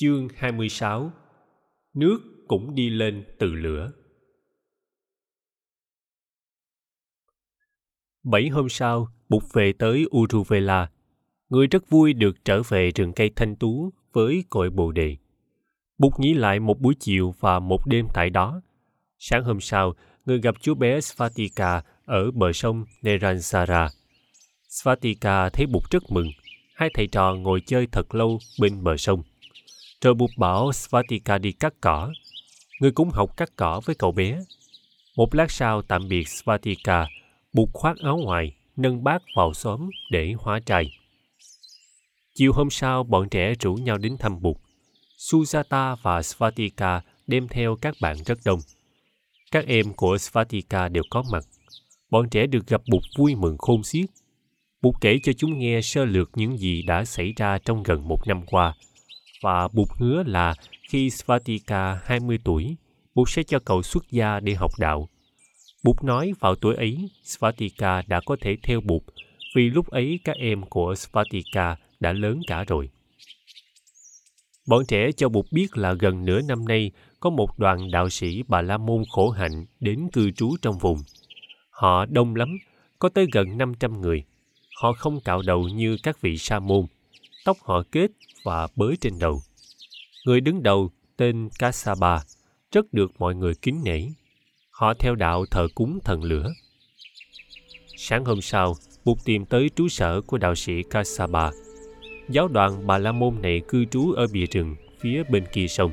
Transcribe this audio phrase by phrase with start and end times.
[0.00, 1.12] Chương 26
[1.94, 2.18] Nước
[2.48, 3.92] cũng đi lên từ lửa
[8.22, 10.90] Bảy hôm sau, Bụt về tới Uruvela.
[11.48, 15.16] Người rất vui được trở về rừng cây thanh tú với cội bồ đề.
[15.98, 18.60] Bụt nghĩ lại một buổi chiều và một đêm tại đó.
[19.18, 19.94] Sáng hôm sau,
[20.24, 23.88] người gặp chú bé Svatika ở bờ sông Neransara.
[24.68, 26.28] Svatika thấy Bụt rất mừng.
[26.74, 29.22] Hai thầy trò ngồi chơi thật lâu bên bờ sông.
[30.00, 32.12] Rồi buộc bảo Svatika đi cắt cỏ.
[32.80, 34.40] Người cũng học cắt cỏ với cậu bé.
[35.16, 37.08] Một lát sau tạm biệt Svatika,
[37.52, 40.90] buộc khoác áo ngoài, nâng bát vào xóm để hóa trài.
[42.34, 44.56] Chiều hôm sau, bọn trẻ rủ nhau đến thăm Bụt.
[45.18, 48.60] Sujata và Svatika đem theo các bạn rất đông.
[49.50, 51.44] Các em của Svatika đều có mặt.
[52.10, 54.10] Bọn trẻ được gặp Bụt vui mừng khôn xiết.
[54.82, 58.26] Bụt kể cho chúng nghe sơ lược những gì đã xảy ra trong gần một
[58.26, 58.74] năm qua.
[59.42, 60.54] Và Bụt hứa là
[60.88, 62.76] khi Svatika 20 tuổi,
[63.14, 65.08] Bụt sẽ cho cậu xuất gia để học đạo.
[65.84, 69.02] Bụt nói vào tuổi ấy, Svatika đã có thể theo Bụt
[69.54, 72.90] vì lúc ấy các em của Svatika đã lớn cả rồi.
[74.68, 78.42] Bọn trẻ cho Bụt biết là gần nửa năm nay có một đoàn đạo sĩ
[78.48, 80.98] Bà La Môn khổ hạnh đến cư trú trong vùng.
[81.70, 82.58] Họ đông lắm,
[82.98, 84.24] có tới gần 500 người.
[84.80, 86.86] Họ không cạo đầu như các vị sa môn.
[87.50, 88.10] Tóc họ kết
[88.44, 89.42] và bới trên đầu.
[90.26, 92.22] Người đứng đầu tên Kasaba
[92.72, 94.00] rất được mọi người kính nể.
[94.70, 96.52] Họ theo đạo thờ cúng thần lửa.
[97.96, 101.50] Sáng hôm sau, Bụt tìm tới trú sở của đạo sĩ Kasaba.
[102.28, 105.92] Giáo đoàn Bà La Môn này cư trú ở bìa rừng phía bên kia sông.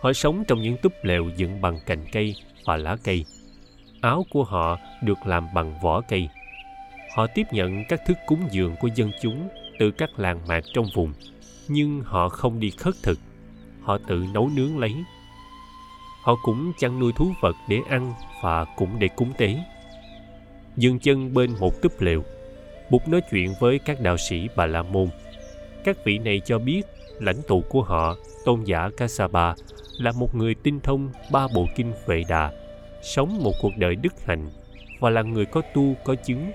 [0.00, 2.34] Họ sống trong những túp lều dựng bằng cành cây
[2.64, 3.24] và lá cây.
[4.00, 6.28] Áo của họ được làm bằng vỏ cây.
[7.16, 10.86] Họ tiếp nhận các thức cúng dường của dân chúng từ các làng mạc trong
[10.94, 11.12] vùng,
[11.68, 13.18] nhưng họ không đi khất thực.
[13.82, 14.94] Họ tự nấu nướng lấy.
[16.22, 19.56] Họ cũng chăn nuôi thú vật để ăn và cũng để cúng tế.
[20.76, 22.22] Dừng chân bên một túp lều,
[22.90, 25.08] Bụt nói chuyện với các đạo sĩ Bà La Môn.
[25.84, 26.82] Các vị này cho biết
[27.20, 29.54] lãnh tụ của họ, tôn giả Kasaba,
[29.98, 32.50] là một người tinh thông ba bộ kinh Vệ Đà,
[33.02, 34.50] sống một cuộc đời đức hạnh
[35.00, 36.52] và là người có tu có chứng.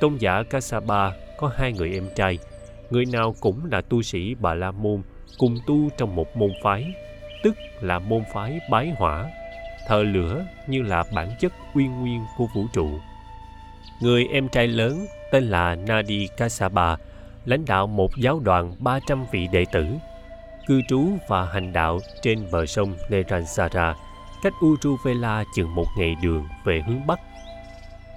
[0.00, 2.38] Tôn giả Kasaba có hai người em trai,
[2.90, 5.02] người nào cũng là tu sĩ Bà La Môn,
[5.38, 6.94] cùng tu trong một môn phái,
[7.42, 9.30] tức là môn phái bái hỏa,
[9.88, 12.88] thờ lửa như là bản chất uyên nguyên của vũ trụ.
[14.00, 16.96] Người em trai lớn tên là Nadi Kasaba,
[17.44, 19.86] lãnh đạo một giáo đoàn 300 vị đệ tử,
[20.66, 23.94] cư trú và hành đạo trên bờ sông Neransara,
[24.42, 27.20] cách Uruvela chừng một ngày đường về hướng Bắc.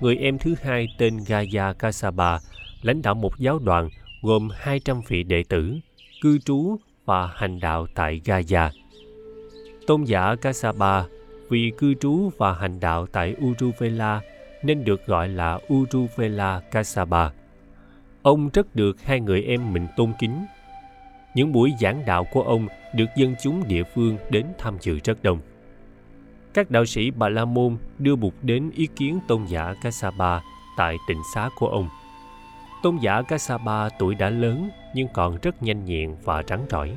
[0.02, 2.40] Người em thứ hai tên Gaya Kasaba,
[2.81, 3.90] lãnh đạo một giáo đoàn
[4.22, 5.78] gồm 200 vị đệ tử,
[6.22, 6.75] cư trú
[7.06, 8.69] và hành đạo tại Gaza.
[9.88, 11.06] Tôn giả Kasaba
[11.50, 14.22] vì cư trú và hành đạo tại Uruvela
[14.64, 17.31] nên được gọi là Uruvela Kasaba.
[18.22, 20.46] Ông rất được hai người em mình tôn kính.
[21.36, 25.24] Những buổi giảng đạo của ông được dân chúng địa phương đến tham dự rất
[25.24, 25.40] đông.
[26.53, 30.41] Các đạo sĩ Bà La Môn đưa Bụt đến ý kiến tôn giả Kasaba
[30.78, 31.90] tại tịnh xá của ông.
[32.84, 36.96] Tôn giả Kasaba tuổi đã lớn nhưng còn rất nhanh nhẹn và rắn rỏi.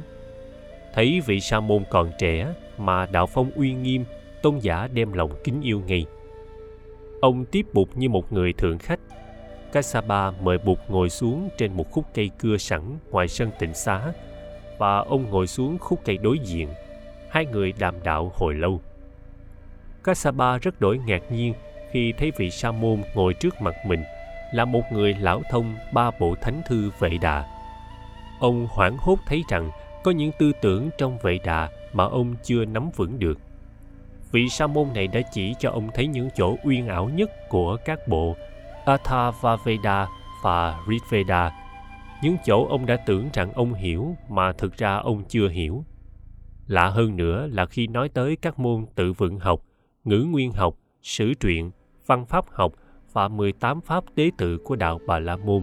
[0.95, 4.05] Thấy vị sa môn còn trẻ mà đạo phong uy nghiêm,
[4.43, 6.07] tôn giả đem lòng kính yêu ngay.
[7.21, 9.01] Ông tiếp Bụt như một người thượng khách
[9.73, 14.13] Kasaba mời Bụt ngồi xuống trên một khúc cây cưa sẵn ngoài sân tịnh xá
[14.79, 16.69] và ông ngồi xuống khúc cây đối diện.
[17.31, 18.81] Hai người đàm đạo hồi lâu.
[20.05, 21.55] Kasaba rất đổi ngạc nhiên
[21.91, 24.03] khi thấy vị sa môn ngồi trước mặt mình
[24.55, 27.45] là một người lão thông ba bộ thánh thư vệ đà.
[28.41, 29.71] Ông hoảng hốt thấy rằng
[30.05, 33.39] có những tư tưởng trong vệ đà mà ông chưa nắm vững được.
[34.33, 37.77] Vị sa môn này đã chỉ cho ông thấy những chỗ uyên ảo nhất của
[37.85, 38.37] các bộ
[38.85, 40.09] Atharvaveda
[40.43, 41.53] và Rigveda,
[42.23, 45.85] những chỗ ông đã tưởng rằng ông hiểu mà thực ra ông chưa hiểu.
[46.67, 49.61] Lạ hơn nữa là khi nói tới các môn tự vựng học,
[50.05, 51.71] ngữ nguyên học, sử truyện,
[52.07, 52.73] văn pháp học
[53.15, 55.63] và 18 pháp tế tự của đạo Bà La Môn,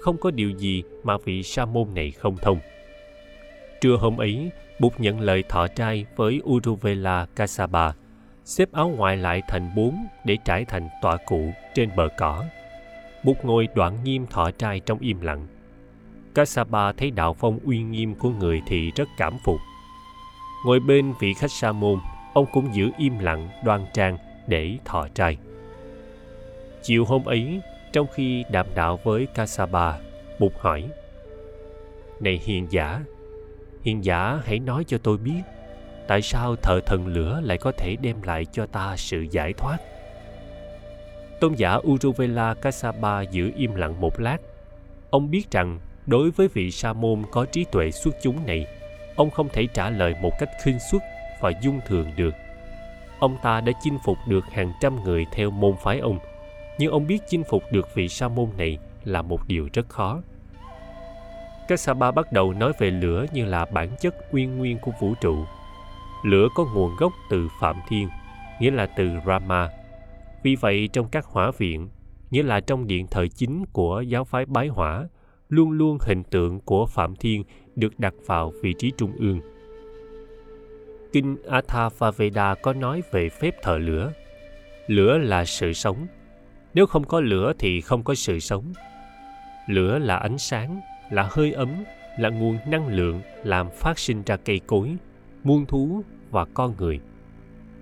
[0.00, 2.58] không có điều gì mà vị sa môn này không thông.
[3.80, 4.50] Trưa hôm ấy,
[4.80, 7.94] Bụt nhận lời thọ trai với Uruvela Kasaba,
[8.44, 12.44] xếp áo ngoài lại thành bốn để trải thành tọa cụ trên bờ cỏ.
[13.24, 15.46] Bụt ngồi đoạn nghiêm thọ trai trong im lặng.
[16.34, 19.58] Kasaba thấy đạo phong uy nghiêm của người thì rất cảm phục.
[20.66, 21.98] Ngồi bên vị khách sa môn,
[22.34, 25.36] ông cũng giữ im lặng đoan trang để thọ trai.
[26.82, 27.60] Chiều hôm ấy,
[27.92, 29.98] trong khi đàm đạo với Kasaba,
[30.38, 30.84] Bụt hỏi:
[32.20, 33.00] Này hiền giả,
[33.82, 35.40] hiền giả hãy nói cho tôi biết
[36.08, 39.78] tại sao thợ thần lửa lại có thể đem lại cho ta sự giải thoát?
[41.40, 44.38] Tôn giả uruvela kasaba giữ im lặng một lát.
[45.10, 48.66] Ông biết rằng đối với vị sa môn có trí tuệ xuất chúng này
[49.16, 51.02] ông không thể trả lời một cách khinh suất
[51.40, 52.34] và dung thường được.
[53.18, 56.18] Ông ta đã chinh phục được hàng trăm người theo môn phái ông
[56.78, 60.20] nhưng ông biết chinh phục được vị sa môn này là một điều rất khó
[61.68, 65.44] Kassapa bắt đầu nói về lửa như là bản chất uyên nguyên của vũ trụ.
[66.24, 68.08] Lửa có nguồn gốc từ Phạm Thiên,
[68.60, 69.70] nghĩa là từ Rama.
[70.42, 71.88] Vì vậy trong các hỏa viện,
[72.30, 75.08] nghĩa là trong điện thờ chính của giáo phái bái hỏa,
[75.48, 77.44] luôn luôn hình tượng của Phạm Thiên
[77.76, 79.40] được đặt vào vị trí trung ương.
[81.12, 84.12] Kinh Atharvaveda có nói về phép thờ lửa.
[84.86, 86.06] Lửa là sự sống.
[86.74, 88.72] Nếu không có lửa thì không có sự sống.
[89.68, 90.80] Lửa là ánh sáng,
[91.10, 91.68] là hơi ấm,
[92.18, 94.96] là nguồn năng lượng làm phát sinh ra cây cối,
[95.44, 97.00] muôn thú và con người.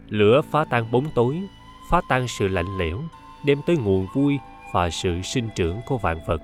[0.08, 1.40] Lửa phá tan bóng tối,
[1.90, 3.00] phá tan sự lạnh lẽo,
[3.46, 4.38] đem tới nguồn vui
[4.72, 6.42] và sự sinh trưởng của vạn vật.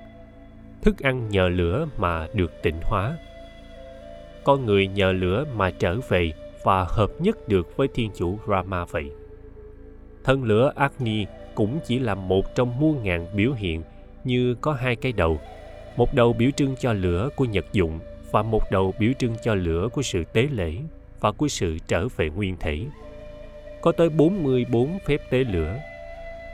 [0.81, 3.17] Thức ăn nhờ lửa mà được tịnh hóa.
[4.43, 6.31] Con người nhờ lửa mà trở về
[6.63, 9.11] và hợp nhất được với thiên chủ Rama vậy.
[10.23, 11.25] Thân lửa Agni
[11.55, 13.83] cũng chỉ là một trong muôn ngàn biểu hiện
[14.23, 15.39] như có hai cái đầu
[15.95, 17.99] một đầu biểu trưng cho lửa của nhật dụng
[18.31, 20.73] và một đầu biểu trưng cho lửa của sự tế lễ
[21.19, 22.79] và của sự trở về nguyên thể.
[23.81, 25.77] Có tới 44 phép tế lửa.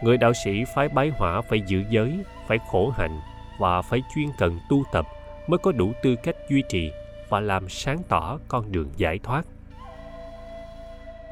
[0.04, 3.20] Người đạo sĩ phái bái hỏa phải giữ giới, phải khổ hạnh
[3.60, 5.06] và phải chuyên cần tu tập
[5.48, 6.92] mới có đủ tư cách duy trì
[7.30, 9.46] và làm sáng tỏ con đường giải thoát.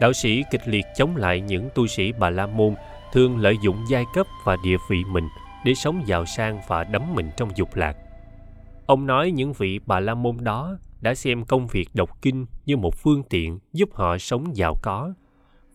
[0.01, 2.75] Đạo sĩ kịch liệt chống lại những tu sĩ Bà La Môn
[3.11, 5.27] thường lợi dụng giai cấp và địa vị mình
[5.65, 7.97] để sống giàu sang và đắm mình trong dục lạc.
[8.85, 12.77] Ông nói những vị bà la môn đó đã xem công việc đọc kinh như
[12.77, 15.13] một phương tiện giúp họ sống giàu có.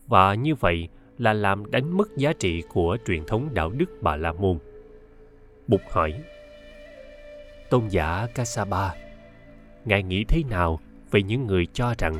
[0.07, 4.15] Và như vậy là làm đánh mất giá trị của truyền thống đạo đức bà
[4.15, 4.57] la môn.
[5.67, 6.13] Bụt hỏi,
[7.69, 8.95] tôn giả kasaba,
[9.85, 10.79] ngài nghĩ thế nào
[11.11, 12.13] về những người cho rằng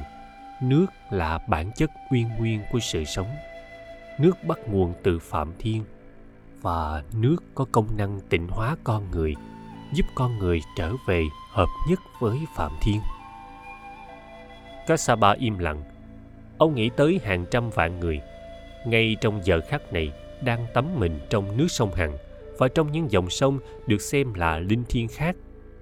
[0.61, 3.27] nước là bản chất uyên nguyên của sự sống?
[4.19, 5.83] Nước bắt nguồn từ phạm thiên.
[6.61, 9.35] Và nước có công năng tịnh hóa con người,
[9.93, 13.01] giúp con người trở về hợp nhất với phạm thiên.
[14.87, 15.83] Kassapa im lặng.
[16.57, 18.21] Ông nghĩ tới hàng trăm vạn người.
[18.85, 20.11] Ngay trong giờ khắc này,
[20.41, 22.17] đang tắm mình trong nước sông hằng
[22.57, 25.35] và trong những dòng sông được xem là linh thiêng khác,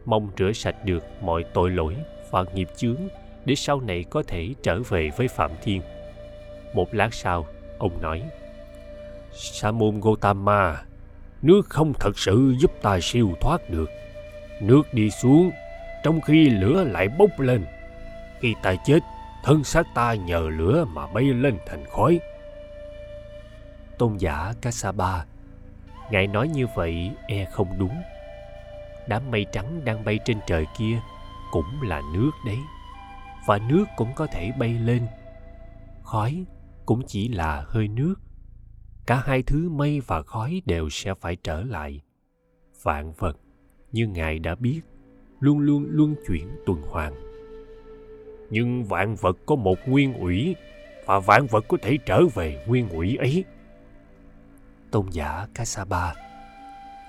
[0.06, 1.95] mong rửa sạch được mọi tội lỗi
[2.31, 2.98] và nghiệp chướng
[3.45, 5.81] để sau này có thể trở về với phạm thiên.
[6.74, 7.48] Một lát sau
[7.81, 8.22] ông nói
[9.31, 10.81] sa môn gotama
[11.42, 13.89] nước không thật sự giúp ta siêu thoát được.
[14.62, 15.51] Nước đi xuống
[16.04, 17.66] trong khi lửa lại bốc lên.
[18.39, 19.00] Khi ta chết
[19.44, 22.19] thân xác ta nhờ lửa mà bay lên thành khói.
[23.98, 25.25] Tôn giả Kasaba,
[26.12, 28.01] ngài nói như vậy e không đúng.
[29.07, 31.00] Đám mây trắng đang bay trên trời kia
[31.51, 32.57] cũng là nước đấy
[33.48, 35.07] và nước cũng có thể bay lên.
[36.04, 36.44] Khói
[36.92, 38.16] cũng chỉ là hơi nước.
[39.06, 42.02] Cả hai thứ mây và khói đều sẽ phải trở lại.
[42.84, 43.38] Vạn vật
[43.92, 44.82] như ngài đã biết
[45.40, 47.14] luôn luôn luân chuyển tuần hoàn.
[48.50, 50.56] Nhưng vạn vật có một nguyên ủy
[51.06, 53.44] và vạn vật có thể trở về nguyên ủy ấy.
[54.92, 56.13] Tôn giả kasaba,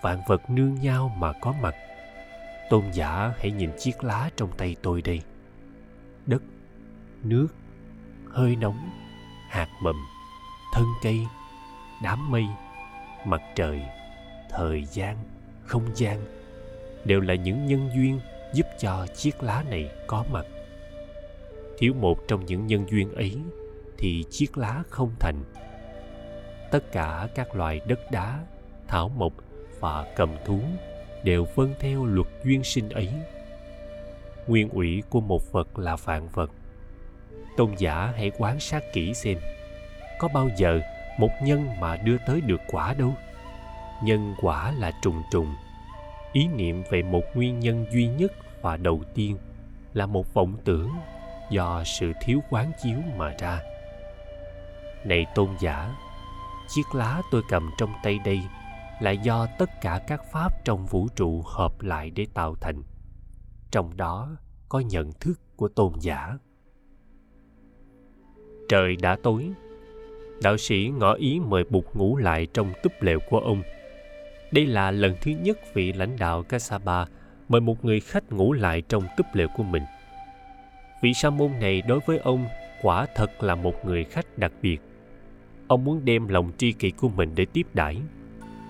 [0.02, 1.74] vạn vật nương nhau mà có mặt.
[2.70, 5.20] Tôn giả hãy nhìn chiếc lá trong tay tôi đây.
[6.26, 6.42] Đất
[7.22, 7.48] nước
[8.30, 9.01] hơi nóng
[9.52, 10.06] hạt mầm,
[10.72, 11.26] thân cây,
[12.02, 12.46] đám mây,
[13.24, 13.82] mặt trời,
[14.50, 15.16] thời gian,
[15.64, 16.18] không gian
[17.04, 18.20] đều là những nhân duyên
[18.52, 20.46] giúp cho chiếc lá này có mặt.
[21.78, 23.38] Thiếu một trong những nhân duyên ấy
[23.98, 25.44] thì chiếc lá không thành.
[26.70, 28.40] Tất cả các loài đất đá,
[28.88, 29.32] thảo mộc
[29.80, 30.60] và cầm thú
[31.24, 33.08] đều vâng theo luật duyên sinh ấy.
[34.46, 36.50] Nguyên ủy của một vật là vạn vật
[37.56, 39.38] tôn giả hãy quan sát kỹ xem,
[40.18, 40.80] có bao giờ
[41.18, 43.14] một nhân mà đưa tới được quả đâu?
[44.04, 45.54] Nhân quả là trùng trùng.
[46.32, 48.32] Ý niệm về một nguyên nhân duy nhất
[48.62, 49.38] và đầu tiên
[49.92, 50.90] là một vọng tưởng
[51.50, 53.60] do sự thiếu quán chiếu mà ra.
[55.04, 55.94] Này tôn giả,
[56.68, 58.40] chiếc lá tôi cầm trong tay đây
[59.00, 62.82] là do tất cả các pháp trong vũ trụ hợp lại để tạo thành.
[63.70, 64.36] Trong đó
[64.68, 66.38] có nhận thức của tôn giả
[68.72, 69.50] trời đã tối.
[70.42, 73.62] Đạo sĩ ngỏ ý mời bụt ngủ lại trong túp lều của ông.
[74.52, 77.06] Đây là lần thứ nhất vị lãnh đạo kasaba
[77.48, 79.82] mời một người khách ngủ lại trong túp lều của mình.
[81.02, 82.46] vị sa môn này đối với ông
[82.82, 84.78] quả thật là một người khách đặc biệt.
[85.66, 87.96] Ông muốn đem lòng tri kỷ của mình để tiếp đãi,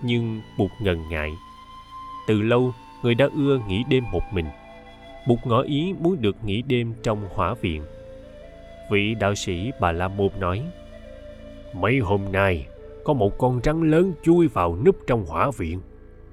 [0.04, 1.30] nhưng bụt ngần ngại.
[2.28, 4.46] Từ lâu, người đã ưa nghỉ đêm một mình.
[5.28, 7.82] Bụt ngỏ ý muốn được nghỉ đêm trong hỏa viện
[8.92, 10.62] vị đạo sĩ bà la môn nói,
[11.72, 12.66] mấy hôm nay,
[13.04, 15.80] có một con rắn lớn chui vào núp trong hỏa viện.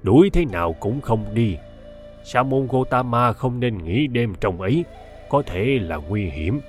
[0.02, 1.56] Đuổi thế nào cũng không đi.
[2.24, 4.84] Sa môn gotama không nên nghỉ đêm trong ấy,
[5.28, 6.60] có thể là nguy hiểm.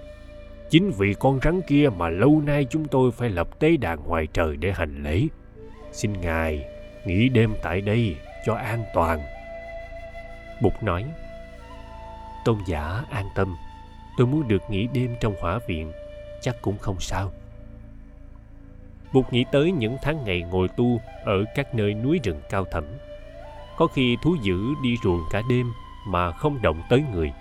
[0.70, 4.28] Chính vì con rắn kia mà lâu nay chúng tôi phải lập tế đàn ngoài
[4.34, 5.28] trời để hành lễ.
[5.92, 6.66] Xin ngài
[7.06, 9.20] nghỉ đêm tại đây cho an toàn.
[10.62, 11.06] Bụt nói,
[12.46, 13.56] tôn giả an tâm
[14.18, 15.92] tôi muốn được nghỉ đêm trong hỏa viện,
[16.42, 17.32] chắc cũng không sao.
[19.14, 22.84] Bụt nghĩ tới những tháng ngày ngồi tu ở các nơi núi rừng cao thẳm,
[23.78, 25.72] có khi thú dữ đi ruồng cả đêm
[26.08, 27.32] mà không động tới người.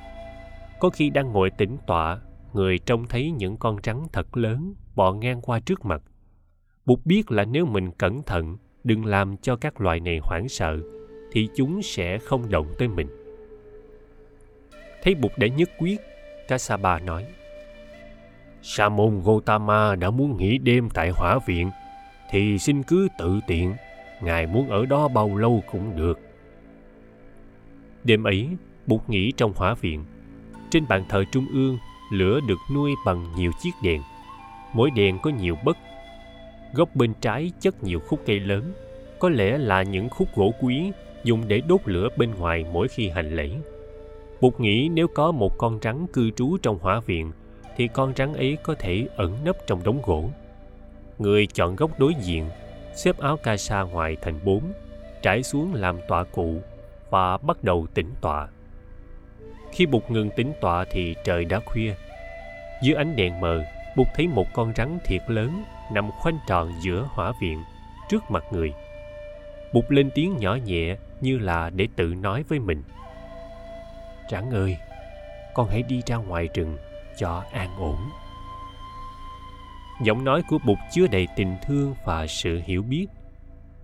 [0.80, 2.20] Có khi đang ngồi tĩnh tọa,
[2.52, 6.02] người trông thấy những con rắn thật lớn bò ngang qua trước mặt.
[6.86, 10.78] Bụt biết là nếu mình cẩn thận, đừng làm cho các loài này hoảng sợ,
[11.32, 13.08] thì chúng sẽ không động tới mình.
[15.02, 16.00] Thấy bụt đã nhất quyết
[16.50, 17.26] kasaba nói
[18.62, 21.70] sa môn gotama đã muốn nghỉ đêm tại hỏa viện,
[22.30, 23.74] thì xin cứ tự tiện,
[24.22, 26.18] ngài muốn ở đó bao lâu cũng được.
[28.04, 28.48] Đêm ấy,
[28.86, 30.04] bụt nghỉ trong hỏa viện,
[30.70, 31.78] trên bàn thờ trung ương,
[32.12, 34.02] lửa được nuôi bằng nhiều chiếc đèn.
[34.72, 35.76] Mỗi đèn có nhiều bất,
[36.72, 38.72] góc bên trái chất nhiều khúc cây lớn,
[39.18, 40.92] có lẽ là những khúc gỗ quý
[41.24, 43.50] dùng để đốt lửa bên ngoài mỗi khi hành lễ
[44.40, 47.32] bụt nghĩ nếu có một con rắn cư trú trong hỏa viện,
[47.76, 50.30] thì con rắn ấy có thể ẩn nấp trong đống gỗ.
[51.18, 52.48] Người chọn góc đối diện,
[52.94, 54.72] xếp áo ca sa ngoài thành bốn,
[55.22, 56.60] trải xuống làm tọa cụ
[57.10, 58.48] và bắt đầu tĩnh tọa.
[59.72, 61.94] Khi bụt ngừng tĩnh tọa thì trời đã khuya.
[62.82, 63.64] Dưới ánh đèn mờ,
[63.96, 67.62] bụt thấy một con rắn thiệt lớn nằm khoanh tròn giữa hỏa viện
[68.08, 68.72] trước mặt người.
[69.72, 72.82] Bụt lên tiếng nhỏ nhẹ như là để tự nói với mình
[74.30, 74.76] trắng ơi
[75.54, 76.76] con hãy đi ra ngoài rừng
[77.16, 77.98] cho an ổn.
[80.04, 83.06] Giọng nói của bụt chứa đầy tình thương và sự hiểu biết.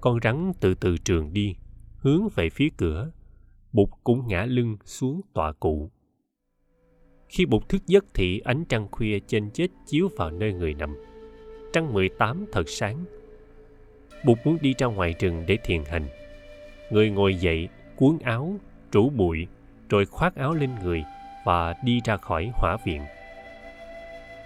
[0.00, 1.56] Con rắn từ từ trường đi,
[1.96, 3.10] hướng về phía cửa.
[3.72, 5.90] Bụt cũng ngã lưng xuống tọa cụ.
[7.28, 10.96] Khi bụt thức giấc thì ánh trăng khuya trên chết chiếu vào nơi người nằm.
[11.72, 13.04] Trăng 18 thật sáng.
[14.24, 16.06] Bụt muốn đi ra ngoài rừng để thiền hành.
[16.90, 18.56] Người ngồi dậy, cuốn áo
[18.92, 19.46] trũ bụi
[19.88, 21.04] rồi khoác áo lên người
[21.44, 23.02] và đi ra khỏi hỏa viện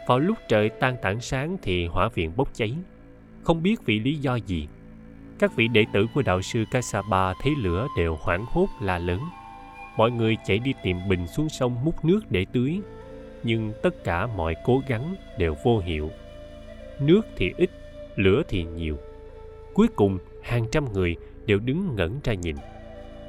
[0.06, 2.74] vào lúc trời tan tảng sáng thì hỏa viện bốc cháy
[3.42, 4.68] không biết vì lý do gì
[5.40, 9.20] các vị đệ tử của đạo sư Kasaba thấy lửa đều hoảng hốt la lớn.
[9.96, 12.80] Mọi người chạy đi tìm bình xuống sông múc nước để tưới,
[13.42, 16.10] nhưng tất cả mọi cố gắng đều vô hiệu.
[17.00, 17.70] Nước thì ít,
[18.16, 18.96] lửa thì nhiều.
[19.74, 21.16] Cuối cùng, hàng trăm người
[21.46, 22.56] đều đứng ngẩn ra nhìn.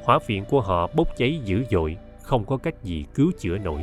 [0.03, 3.81] Hỏa viện của họ bốc cháy dữ dội, không có cách gì cứu chữa nổi.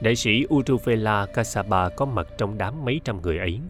[0.00, 3.60] Đại sĩ Uruvela Kasaba có mặt trong đám mấy trăm người ấy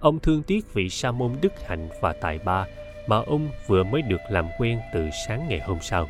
[0.00, 2.66] ông thương tiếc vị sa môn đức hạnh và tài ba
[3.06, 6.08] mà ông vừa mới được làm quen từ sáng ngày hôm sau.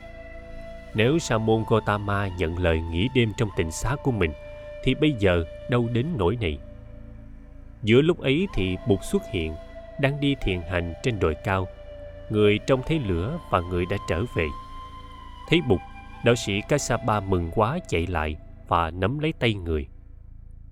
[0.94, 4.32] Nếu sa môn Gotama nhận lời nghỉ đêm trong tình xá của mình,
[4.84, 6.58] thì bây giờ đâu đến nỗi này.
[7.82, 9.54] Giữa lúc ấy thì Bụt xuất hiện,
[10.00, 11.66] đang đi thiền hành trên đồi cao.
[12.30, 14.46] Người trông thấy lửa và người đã trở về.
[15.48, 15.80] Thấy Bụt,
[16.24, 18.36] đạo sĩ Kasapa mừng quá chạy lại
[18.68, 19.86] và nắm lấy tay người.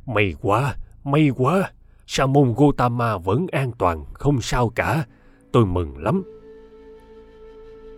[0.06, 1.70] May quá, may quá!
[2.06, 5.04] sa môn Gotama vẫn an toàn, không sao cả.
[5.52, 6.22] Tôi mừng lắm.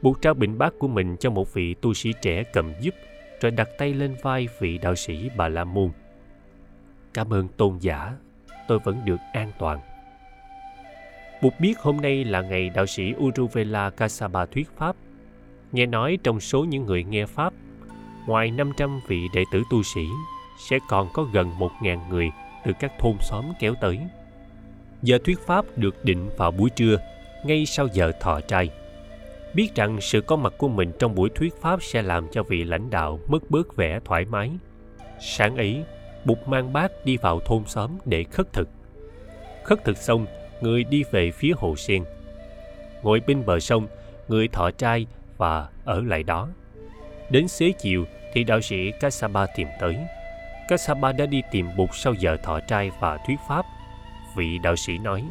[0.03, 2.95] Bụt trao bình bát của mình cho một vị tu sĩ trẻ cầm giúp,
[3.41, 5.91] rồi đặt tay lên vai vị đạo sĩ Bà La Môn.
[7.15, 8.17] Cảm ơn tôn giả,
[8.69, 9.79] tôi vẫn được an toàn.
[11.43, 14.97] Bụt biết hôm nay là ngày đạo sĩ Uruvela Kasaba thuyết pháp.
[15.73, 17.53] Nghe nói trong số những người nghe pháp,
[18.27, 20.01] ngoài 500 vị đệ tử tu sĩ,
[20.69, 22.31] sẽ còn có gần 1.000 người
[22.65, 23.99] từ các thôn xóm kéo tới.
[25.03, 26.97] Giờ thuyết pháp được định vào buổi trưa,
[27.45, 28.71] ngay sau giờ thọ trai.
[29.55, 32.65] Biết rằng sự có mặt của mình trong buổi thuyết pháp sẽ làm cho vị
[32.65, 34.51] lãnh đạo mất bớt vẻ thoải mái.
[35.21, 35.85] Sáng ấy,
[36.25, 38.69] Bụt mang bát đi vào thôn xóm để khất thực.
[39.65, 40.27] Khất thực xong,
[40.61, 42.05] người đi về phía hồ sen.
[43.03, 43.87] Ngồi bên bờ sông,
[44.29, 46.49] người thọ trai và ở lại đó.
[47.31, 49.97] Đến xế chiều thì đạo sĩ Kasaba tìm tới
[50.69, 53.67] Kasaba đã đi tìm Bụt sau giờ thọ trai và thuyết pháp.
[54.37, 55.25] Vị đạo sĩ nói,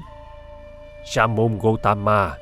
[1.05, 2.33] Sa môn Gotama,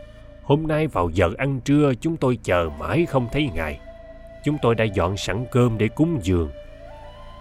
[0.43, 3.79] hôm nay vào giờ ăn trưa chúng tôi chờ mãi không thấy ngài.
[4.43, 6.51] Chúng tôi đã dọn sẵn cơm để cúng dường.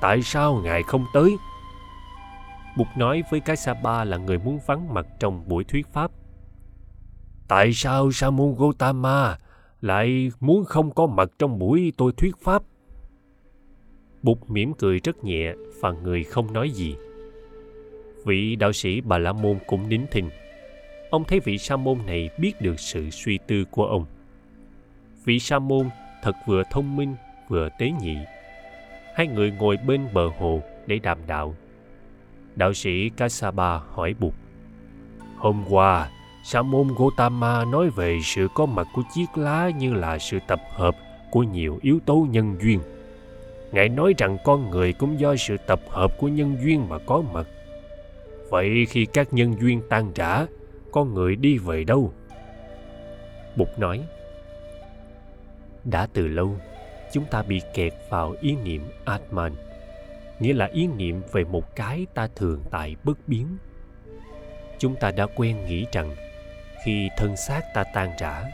[0.01, 1.37] tại sao ngài không tới
[2.76, 6.11] bụt nói với cái sa ba là người muốn vắng mặt trong buổi thuyết pháp.
[7.49, 9.38] Tại sao sa môn gotama
[9.81, 12.62] lại muốn không có mặt trong buổi tôi thuyết pháp?
[14.23, 16.97] Bụt mỉm cười rất nhẹ và người không nói gì.
[18.25, 20.31] Vị đạo sĩ bà la môn cũng nín thinh.
[21.11, 24.07] Ông thấy vị sa môn này biết được sự suy tư của ông.
[25.25, 25.88] Vị sa môn
[26.23, 27.14] thật vừa thông minh,
[27.49, 28.16] vừa tế nhị.
[29.14, 31.54] Hai người ngồi bên bờ hồ để đàm đạo
[32.57, 34.35] đạo sĩ kasaba hỏi bụt
[35.45, 36.11] hôm qua,
[36.45, 40.61] sa môn gotama nói về sự có mặt của chiếc lá như là sự tập
[40.75, 40.97] hợp
[41.31, 42.81] của nhiều yếu tố nhân duyên.
[43.73, 47.23] Ngài nói rằng con người cũng do sự tập hợp của nhân duyên mà có
[47.33, 47.47] mặt.
[48.51, 50.47] Vậy khi các nhân duyên tan rã,
[50.93, 52.13] con người đi về đâu?
[53.57, 54.01] Bụt nói,
[55.85, 56.57] đã từ lâu,
[57.13, 59.53] chúng ta bị kẹt vào ý niệm atman
[60.38, 63.57] nghĩa là ý niệm về một cái ta thường tại bất biến.
[64.79, 66.14] Chúng ta đã quen nghĩ rằng,
[66.85, 68.45] khi thân xác ta tan rã,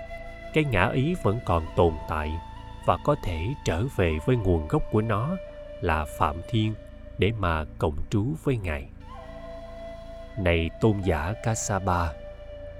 [0.55, 2.33] cái ngã ý vẫn còn tồn tại
[2.87, 5.37] và có thể trở về với nguồn gốc của nó
[5.81, 6.75] là phạm thiên
[7.19, 8.89] để mà cộng trú với ngài.
[10.39, 12.13] Này tôn giả kasaba,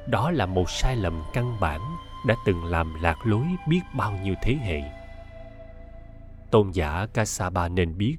[0.07, 1.81] đó là một sai lầm căn bản
[2.27, 4.83] đã từng làm lạc lối biết bao nhiêu thế hệ.
[6.51, 8.17] Tôn giả kasaba nên biết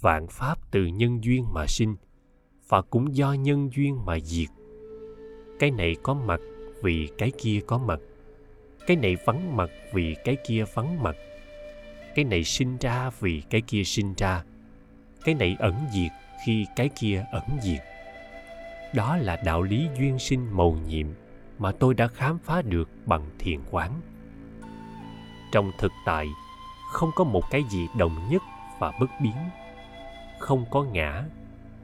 [0.00, 1.96] vạn pháp từ nhân duyên mà sinh
[2.68, 4.48] và cũng do nhân duyên mà diệt.
[5.58, 6.40] Cái này có mặt
[6.82, 8.00] vì cái kia có mặt,
[8.86, 11.16] cái này vắng mặt vì cái kia vắng mặt,
[12.14, 14.44] cái này sinh ra vì cái kia sinh ra,
[15.24, 16.10] cái này ẩn diệt
[16.46, 17.80] khi cái kia ẩn diệt.
[18.94, 21.06] Đó là đạo lý duyên sinh mầu nhiệm
[21.58, 24.00] mà tôi đã khám phá được bằng thiền quán.
[25.52, 26.26] Trong thực tại,
[26.92, 28.42] không có một cái gì đồng nhất
[28.78, 29.34] và bất biến
[30.40, 31.24] không có ngã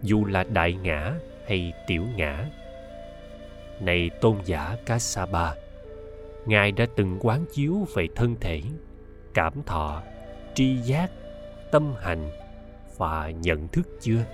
[0.02, 1.14] dù là đại ngã
[1.46, 2.46] hay tiểu ngã
[3.80, 5.54] này tôn giả Kassapa,
[6.46, 8.60] Ngài đã từng quán chiếu về thân thể,
[9.34, 10.02] cảm thọ,
[10.54, 11.10] tri giác,
[11.70, 12.30] tâm hành
[12.96, 14.24] và nhận thức chưa?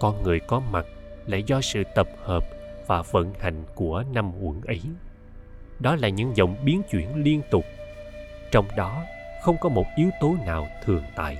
[0.00, 0.86] Con người có mặt
[1.26, 2.44] là do sự tập hợp
[2.86, 4.80] và vận hành của năm uẩn ấy.
[5.80, 7.64] Đó là những dòng biến chuyển liên tục,
[8.52, 9.04] trong đó
[9.42, 11.36] không có một yếu tố nào thường tại.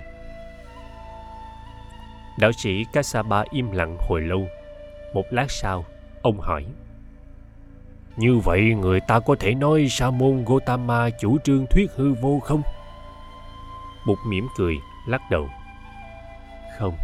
[2.39, 4.49] Đạo sĩ Kassapa im lặng hồi lâu.
[5.15, 5.85] Một lát sau,
[6.23, 6.67] ông hỏi.
[8.17, 12.41] Như vậy người ta có thể nói Sa môn Gotama chủ trương thuyết hư vô
[12.41, 12.63] không?
[14.07, 14.75] Bụt mỉm cười,
[15.07, 15.49] lắc đầu.
[16.79, 16.95] Không,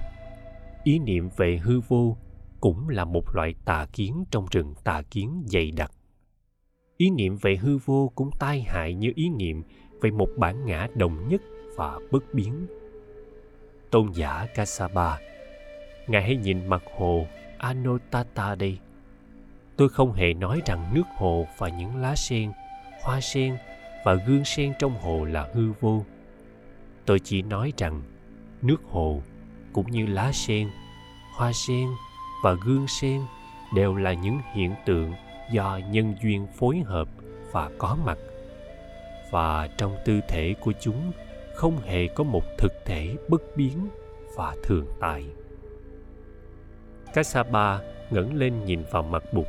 [0.85, 2.17] ý niệm về hư vô
[2.61, 5.91] cũng là một loại tà kiến trong rừng tà kiến dày đặc.
[6.97, 9.63] Ý niệm về hư vô cũng tai hại như ý niệm
[10.03, 11.41] về một bản ngã đồng nhất
[11.77, 12.67] và bất biến.
[13.91, 15.19] Tôn giả Kasaba,
[16.07, 17.27] Ngài hãy nhìn mặt hồ
[17.59, 18.79] Anotata đi.
[19.77, 22.53] Tôi không hề nói rằng nước hồ và những lá sen,
[23.03, 23.57] hoa sen
[24.05, 26.05] và gương sen trong hồ là hư vô.
[27.07, 28.03] Tôi chỉ nói rằng
[28.63, 29.23] nước hồ
[29.73, 30.69] cũng như lá sen,
[31.37, 31.89] hoa sen
[32.45, 33.21] và gương sen
[33.75, 35.13] đều là những hiện tượng
[35.53, 37.09] do nhân duyên phối hợp
[37.53, 38.19] và có mặt
[39.31, 41.13] và trong tư thể của chúng
[41.61, 43.89] không hề có một thực thể bất biến
[44.37, 45.25] và thường tại
[47.15, 47.79] Kassapa
[48.11, 49.47] ngẩng lên nhìn vào mặt Bụt.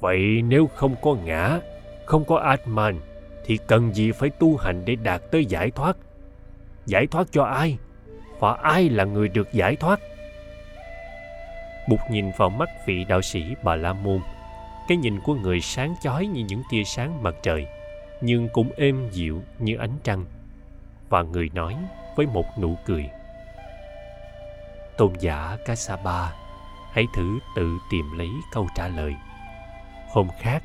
[0.00, 1.60] Vậy nếu không có ngã,
[2.04, 3.00] không có Atman,
[3.44, 5.96] thì cần gì phải tu hành để đạt tới giải thoát?
[6.86, 7.78] Giải thoát cho ai?
[8.38, 10.00] Và ai là người được giải thoát?
[11.88, 14.20] Bụt nhìn vào mắt vị đạo sĩ Bà La Môn.
[14.88, 17.66] Cái nhìn của người sáng chói như những tia sáng mặt trời,
[18.20, 20.24] nhưng cũng êm dịu như ánh trăng.
[21.14, 21.76] Và người nói
[22.16, 23.10] với một nụ cười
[24.98, 26.32] tôn giả kasaba
[26.92, 29.14] hãy thử tự tìm lấy câu trả lời.
[30.08, 30.64] Hôm khác,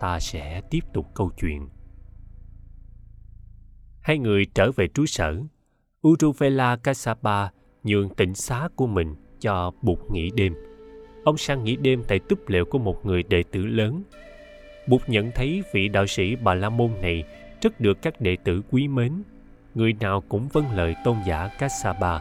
[0.00, 1.68] ta sẽ tiếp tục câu chuyện.
[4.00, 5.40] Hai người trở về trú sở.
[6.08, 7.50] Uruvela kasaba
[7.82, 10.54] nhường tỉnh xá của mình cho Bụt nghỉ đêm.
[11.24, 14.02] Ông sang nghỉ đêm tại túp lều của một người đệ tử lớn.
[14.88, 17.24] Bụt nhận thấy vị đạo sĩ Bà La Môn này
[17.62, 19.22] rất được các đệ tử quý mến.
[19.76, 22.18] Người nào cũng vâng lời tôn giả Kassapa.